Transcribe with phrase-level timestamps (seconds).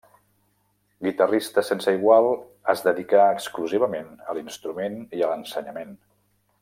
[1.07, 2.29] Guitarrista sense igual,
[2.73, 5.95] es dedicà exclusivament a l'instrument i a l'ensenyament.